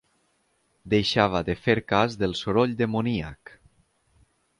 Deixava 0.93 1.41
de 1.49 1.55
fer 1.65 1.75
cas 1.91 2.15
del 2.21 2.33
soroll 2.39 2.73
demoníac 2.79 3.53